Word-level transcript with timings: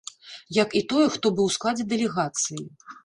Як 0.61 0.69
і 0.79 0.81
тое, 0.93 1.05
хто 1.15 1.31
быў 1.41 1.47
у 1.51 1.53
складзе 1.57 1.85
дэлегацыі. 1.93 2.65